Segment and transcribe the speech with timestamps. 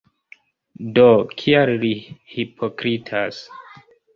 [0.95, 1.03] Do,
[1.43, 1.93] kial li
[2.35, 3.45] hipokritas?